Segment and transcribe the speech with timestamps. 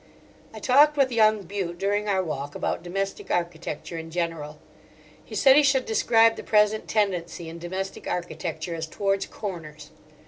[0.51, 4.57] I talked with young Bute during our walk about domestic architecture in general.
[5.23, 9.91] He said he should describe the present tendency in domestic architecture as towards corners.